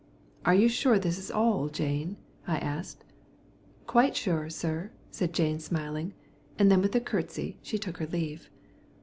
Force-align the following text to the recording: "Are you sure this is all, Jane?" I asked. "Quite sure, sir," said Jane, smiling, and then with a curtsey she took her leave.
"Are 0.45 0.55
you 0.55 0.67
sure 0.67 0.97
this 0.97 1.19
is 1.19 1.29
all, 1.29 1.69
Jane?" 1.69 2.17
I 2.47 2.57
asked. 2.57 3.03
"Quite 3.85 4.15
sure, 4.15 4.49
sir," 4.49 4.89
said 5.11 5.31
Jane, 5.31 5.59
smiling, 5.59 6.15
and 6.57 6.71
then 6.71 6.81
with 6.81 6.95
a 6.95 6.99
curtsey 6.99 7.59
she 7.61 7.77
took 7.77 7.97
her 7.97 8.07
leave. 8.07 8.49